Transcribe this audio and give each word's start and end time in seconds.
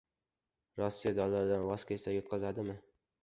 Rossiya 0.79 1.11
dollardan 1.19 1.67
voz 1.69 1.85
kechsa, 1.91 2.13
yutqazadimi? 2.17 2.79